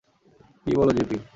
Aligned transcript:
কি 0.63 0.71
বলো, 0.75 0.91
জেপি? 0.91 1.17